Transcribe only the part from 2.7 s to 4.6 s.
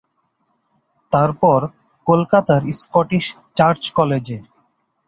Scottish church কলেজে।